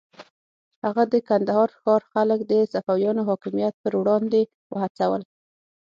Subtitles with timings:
[0.83, 4.41] هغه د کندهار ښار خلک د صفویانو حاکمیت پر وړاندې
[4.73, 5.21] وهڅول.